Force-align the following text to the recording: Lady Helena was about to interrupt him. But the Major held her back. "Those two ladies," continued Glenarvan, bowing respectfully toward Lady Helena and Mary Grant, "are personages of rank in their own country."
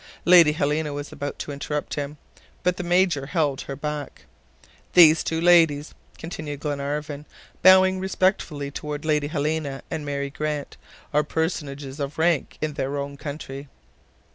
Lady 0.25 0.53
Helena 0.53 0.93
was 0.93 1.11
about 1.11 1.37
to 1.37 1.51
interrupt 1.51 1.93
him. 1.93 2.17
But 2.63 2.77
the 2.77 2.83
Major 2.83 3.27
held 3.27 3.61
her 3.61 3.75
back. 3.75 4.25
"Those 4.93 5.23
two 5.23 5.39
ladies," 5.39 5.93
continued 6.17 6.59
Glenarvan, 6.59 7.27
bowing 7.61 7.99
respectfully 7.99 8.71
toward 8.71 9.05
Lady 9.05 9.27
Helena 9.27 9.83
and 9.91 10.03
Mary 10.03 10.31
Grant, 10.31 10.75
"are 11.13 11.21
personages 11.23 11.99
of 11.99 12.17
rank 12.17 12.57
in 12.61 12.73
their 12.73 12.97
own 12.97 13.15
country." 13.15 13.69